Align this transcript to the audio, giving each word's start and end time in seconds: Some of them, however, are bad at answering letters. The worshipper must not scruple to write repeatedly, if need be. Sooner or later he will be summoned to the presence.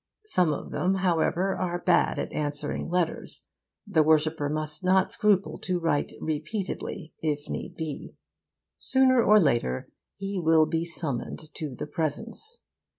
Some 0.25 0.51
of 0.51 0.71
them, 0.71 0.95
however, 0.95 1.53
are 1.55 1.77
bad 1.77 2.17
at 2.17 2.33
answering 2.33 2.89
letters. 2.89 3.45
The 3.85 4.01
worshipper 4.01 4.49
must 4.49 4.83
not 4.83 5.11
scruple 5.11 5.59
to 5.59 5.77
write 5.77 6.13
repeatedly, 6.19 7.13
if 7.21 7.47
need 7.47 7.75
be. 7.75 8.15
Sooner 8.79 9.21
or 9.21 9.39
later 9.39 9.89
he 10.15 10.39
will 10.39 10.65
be 10.65 10.85
summoned 10.85 11.53
to 11.53 11.75
the 11.75 11.85
presence. 11.85 12.63